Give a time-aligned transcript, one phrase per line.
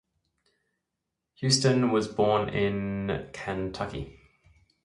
[1.35, 4.19] Houston was born in Kentucky.